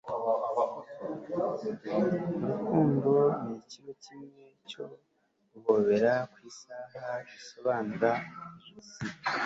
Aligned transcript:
urukundo 2.45 3.11
ni 3.45 3.57
kilo 3.69 3.93
kimwe 4.03 4.43
cyo 4.69 4.85
guhobera 5.51 6.13
ku 6.31 6.37
isaha, 6.49 7.03
gusomana 7.29 8.09
ku 8.29 8.43
ijosi 8.57 8.99